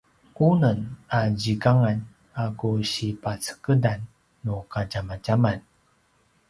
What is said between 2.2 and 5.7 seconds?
a ku si pacegedan nu kadjamadjaman